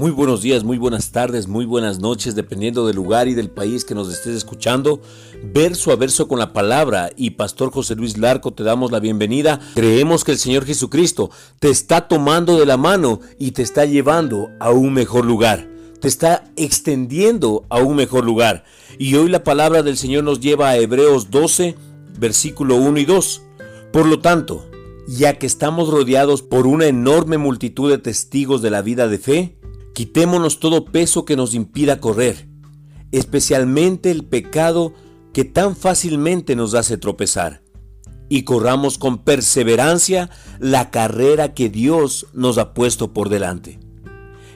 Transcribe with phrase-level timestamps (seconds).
[0.00, 3.84] Muy buenos días, muy buenas tardes, muy buenas noches, dependiendo del lugar y del país
[3.84, 5.02] que nos estés escuchando.
[5.52, 9.60] Verso a verso con la palabra y Pastor José Luis Larco te damos la bienvenida.
[9.74, 14.48] Creemos que el Señor Jesucristo te está tomando de la mano y te está llevando
[14.58, 15.68] a un mejor lugar.
[16.00, 18.64] Te está extendiendo a un mejor lugar.
[18.98, 21.76] Y hoy la palabra del Señor nos lleva a Hebreos 12,
[22.18, 23.42] versículo 1 y 2.
[23.92, 24.64] Por lo tanto,
[25.06, 29.60] ya que estamos rodeados por una enorme multitud de testigos de la vida de fe,
[29.94, 32.48] Quitémonos todo peso que nos impida correr,
[33.12, 34.94] especialmente el pecado
[35.32, 37.62] que tan fácilmente nos hace tropezar,
[38.28, 40.30] y corramos con perseverancia
[40.60, 43.80] la carrera que Dios nos ha puesto por delante.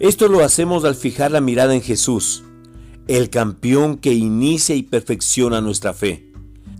[0.00, 2.42] Esto lo hacemos al fijar la mirada en Jesús,
[3.06, 6.32] el campeón que inicia y perfecciona nuestra fe.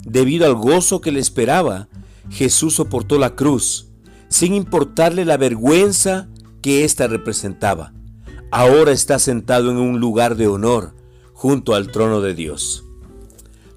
[0.05, 1.89] Debido al gozo que le esperaba,
[2.31, 3.89] Jesús soportó la cruz,
[4.29, 6.29] sin importarle la vergüenza
[6.63, 7.93] que ésta representaba
[8.51, 10.93] ahora está sentado en un lugar de honor
[11.33, 12.85] junto al trono de Dios.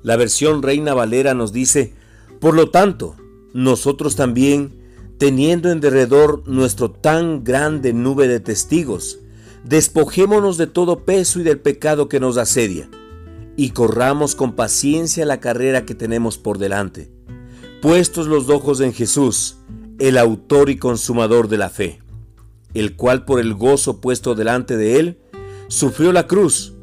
[0.02, 1.94] La versión Reina Valera nos dice,
[2.40, 3.16] por lo tanto,
[3.54, 4.82] nosotros también,
[5.18, 9.20] teniendo en derredor nuestro tan grande nube de testigos,
[9.64, 12.90] despojémonos de todo peso y del pecado que nos asedia,
[13.56, 17.12] y corramos con paciencia la carrera que tenemos por delante,
[17.82, 19.58] puestos los ojos en Jesús,
[20.00, 22.03] el autor y consumador de la fe
[22.74, 25.20] el cual por el gozo puesto delante de él,
[25.68, 26.74] sufrió la cruz,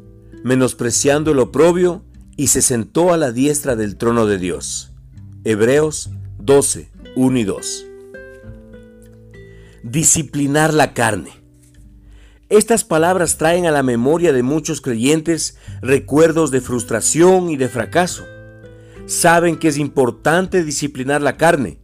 [0.43, 2.03] menospreciando el oprobio,
[2.37, 4.93] y se sentó a la diestra del trono de Dios.
[5.43, 7.85] Hebreos 12, 1 y 2.
[9.83, 11.31] Disciplinar la carne.
[12.49, 18.25] Estas palabras traen a la memoria de muchos creyentes recuerdos de frustración y de fracaso.
[19.05, 21.79] Saben que es importante disciplinar la carne,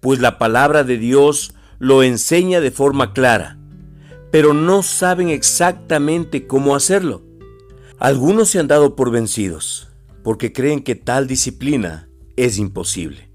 [0.00, 3.58] pues la palabra de Dios lo enseña de forma clara,
[4.30, 7.22] pero no saben exactamente cómo hacerlo.
[7.98, 9.88] Algunos se han dado por vencidos
[10.24, 13.30] porque creen que tal disciplina es imposible.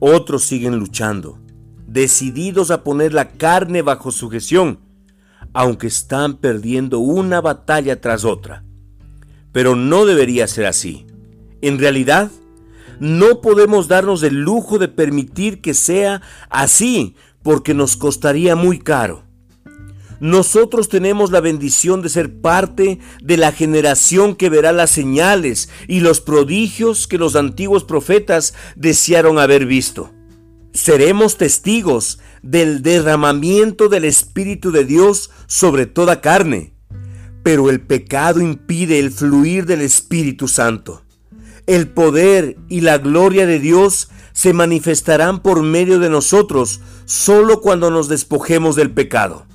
[0.00, 1.38] Otros siguen luchando,
[1.86, 4.80] decididos a poner la carne bajo sujeción,
[5.52, 8.64] aunque están perdiendo una batalla tras otra.
[9.52, 11.06] Pero no debería ser así.
[11.60, 12.30] En realidad,
[12.98, 19.22] no podemos darnos el lujo de permitir que sea así, porque nos costaría muy caro.
[20.18, 26.00] Nosotros tenemos la bendición de ser parte de la generación que verá las señales y
[26.00, 30.10] los prodigios que los antiguos profetas desearon haber visto.
[30.72, 36.72] Seremos testigos del derramamiento del Espíritu de Dios sobre toda carne,
[37.42, 41.02] pero el pecado impide el fluir del Espíritu Santo.
[41.66, 47.90] El poder y la gloria de Dios se manifestarán por medio de nosotros solo cuando
[47.90, 49.46] nos despojemos del pecado.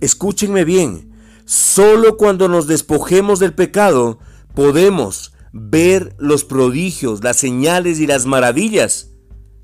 [0.00, 1.12] Escúchenme bien,
[1.44, 4.18] solo cuando nos despojemos del pecado
[4.54, 9.10] podemos ver los prodigios, las señales y las maravillas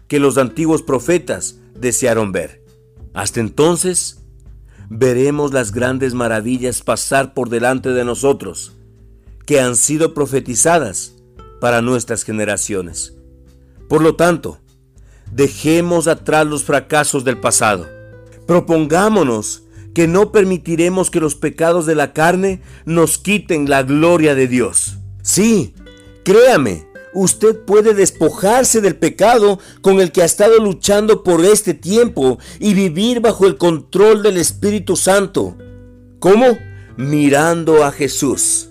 [0.08, 2.64] que los antiguos profetas desearon ver.
[3.14, 4.22] Hasta entonces,
[4.88, 8.72] veremos las grandes maravillas pasar por delante de nosotros,
[9.46, 11.16] que han sido profetizadas
[11.60, 13.14] para nuestras generaciones.
[13.88, 14.61] Por lo tanto,
[15.32, 17.88] dejemos atrás los fracasos del pasado.
[18.46, 24.48] Propongámonos que no permitiremos que los pecados de la carne nos quiten la gloria de
[24.48, 24.98] Dios.
[25.22, 25.74] Sí,
[26.24, 32.38] créame, usted puede despojarse del pecado con el que ha estado luchando por este tiempo
[32.58, 35.56] y vivir bajo el control del Espíritu Santo.
[36.18, 36.58] ¿Cómo?
[36.96, 38.70] Mirando a Jesús.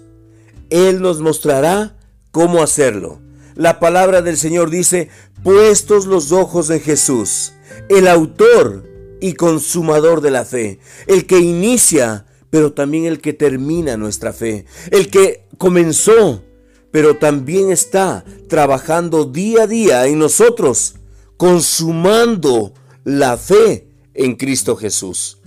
[0.69, 1.97] Él nos mostrará
[2.31, 3.20] cómo hacerlo.
[3.55, 5.09] La palabra del Señor dice,
[5.43, 7.53] puestos los ojos en Jesús,
[7.89, 8.89] el autor
[9.19, 14.65] y consumador de la fe, el que inicia, pero también el que termina nuestra fe,
[14.91, 16.43] el que comenzó,
[16.91, 20.95] pero también está trabajando día a día en nosotros,
[21.37, 22.73] consumando
[23.03, 25.39] la fe en Cristo Jesús.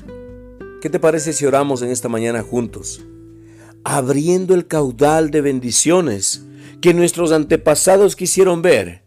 [0.80, 3.02] ¿Qué te parece si oramos en esta mañana juntos?
[3.84, 6.44] Abriendo el caudal de bendiciones
[6.80, 9.02] que nuestros antepasados quisieron ver,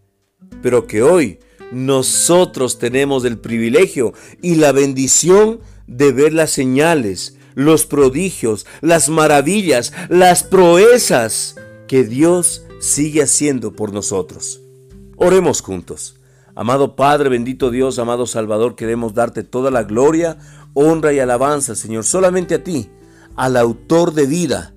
[0.61, 1.39] pero que hoy
[1.71, 9.93] nosotros tenemos el privilegio y la bendición de ver las señales, los prodigios, las maravillas,
[10.09, 11.55] las proezas
[11.87, 14.61] que Dios sigue haciendo por nosotros.
[15.15, 16.15] Oremos juntos.
[16.55, 20.37] Amado Padre, bendito Dios, amado Salvador, queremos darte toda la gloria,
[20.73, 22.89] honra y alabanza, Señor, solamente a ti,
[23.37, 24.73] al autor de vida,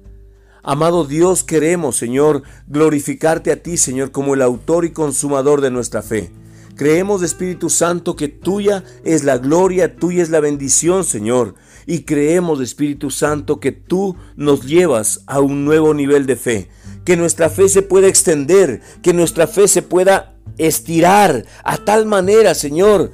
[0.62, 6.02] Amado Dios, queremos, Señor, glorificarte a ti, Señor, como el autor y consumador de nuestra
[6.02, 6.30] fe.
[6.76, 11.54] Creemos, Espíritu Santo, que tuya es la gloria, tuya es la bendición, Señor.
[11.86, 16.68] Y creemos, Espíritu Santo, que tú nos llevas a un nuevo nivel de fe.
[17.04, 22.54] Que nuestra fe se pueda extender, que nuestra fe se pueda estirar a tal manera,
[22.54, 23.12] Señor,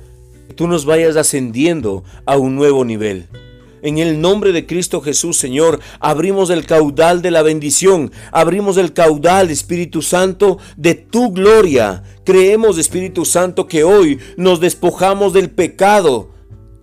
[0.48, 3.28] que tú nos vayas ascendiendo a un nuevo nivel.
[3.86, 8.92] En el nombre de Cristo Jesús, Señor, abrimos el caudal de la bendición, abrimos el
[8.92, 12.02] caudal, Espíritu Santo, de tu gloria.
[12.24, 16.30] Creemos, Espíritu Santo, que hoy nos despojamos del pecado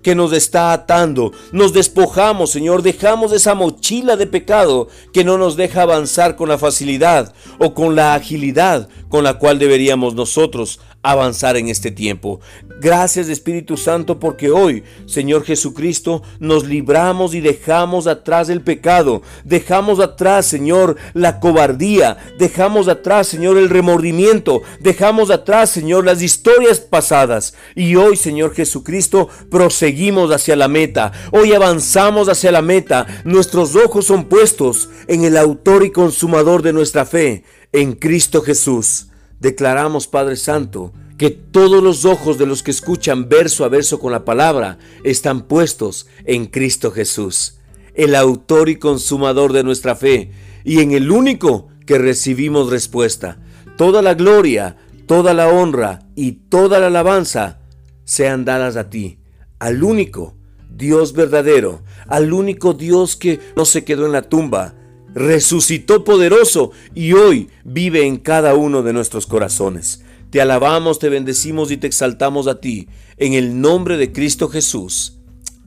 [0.01, 1.33] que nos está atando.
[1.51, 6.57] Nos despojamos, Señor, dejamos esa mochila de pecado que no nos deja avanzar con la
[6.57, 12.39] facilidad o con la agilidad con la cual deberíamos nosotros avanzar en este tiempo.
[12.79, 19.99] Gracias Espíritu Santo porque hoy, Señor Jesucristo, nos libramos y dejamos atrás el pecado, dejamos
[19.99, 27.53] atrás, Señor, la cobardía, dejamos atrás, Señor, el remordimiento, dejamos atrás, Señor, las historias pasadas.
[27.75, 31.11] Y hoy, Señor Jesucristo, proseguimos hacia la meta.
[31.31, 33.05] Hoy avanzamos hacia la meta.
[33.25, 39.07] Nuestros ojos son puestos en el autor y consumador de nuestra fe, en Cristo Jesús
[39.43, 44.13] declaramos, Padre Santo, que todos los ojos de los que escuchan verso a verso con
[44.13, 47.59] la palabra están puestos en Cristo Jesús,
[47.93, 50.31] el autor y consumador de nuestra fe,
[50.63, 53.37] y en el único que recibimos respuesta.
[53.77, 57.59] Toda la gloria, toda la honra y toda la alabanza
[58.05, 59.19] sean dadas a ti,
[59.59, 60.35] al único
[60.69, 64.73] Dios verdadero, al único Dios que no se quedó en la tumba,
[65.13, 70.03] resucitó poderoso y hoy vive en cada uno de nuestros corazones.
[70.29, 72.87] Te alabamos, te bendecimos y te exaltamos a ti,
[73.17, 75.19] en el nombre de Cristo Jesús.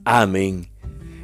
[0.03, 0.69] Amén.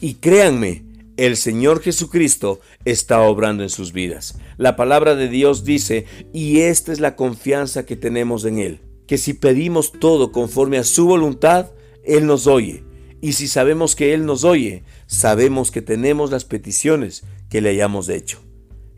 [0.00, 0.85] Y créanme,
[1.16, 4.38] el Señor Jesucristo está obrando en sus vidas.
[4.56, 9.18] La palabra de Dios dice, y esta es la confianza que tenemos en Él, que
[9.18, 11.70] si pedimos todo conforme a su voluntad,
[12.06, 12.84] él nos oye.
[13.20, 18.08] Y si sabemos que Él nos oye, sabemos que tenemos las peticiones que le hayamos
[18.08, 18.38] hecho.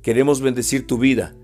[0.03, 1.35] Queremos bendecir tu vida.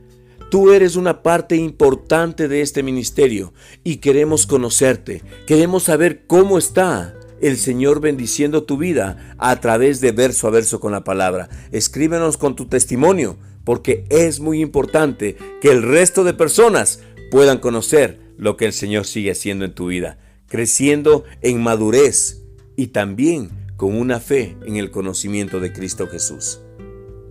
[0.50, 5.22] Tú eres una parte importante de este ministerio y queremos conocerte.
[5.46, 7.14] Queremos saber cómo está
[7.46, 11.48] el Señor bendiciendo tu vida a través de verso a verso con la palabra.
[11.72, 17.00] Escríbenos con tu testimonio porque es muy importante que el resto de personas
[17.30, 20.18] puedan conocer lo que el Señor sigue haciendo en tu vida
[20.54, 22.42] creciendo en madurez
[22.76, 26.60] y también con una fe en el conocimiento de Cristo Jesús.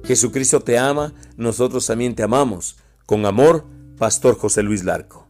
[0.03, 2.75] Jesucristo te ama, nosotros también te amamos.
[3.05, 3.65] Con amor,
[3.97, 5.22] Pastor José Luis Larco.